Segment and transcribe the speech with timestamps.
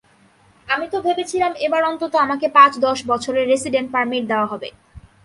[0.67, 4.69] আমি তো ভেবেছিলাম এবার অন্তত আমাকে পাঁচ-দশ বছরের রেসিডেন্ট পারমিট দেওয়া হবে।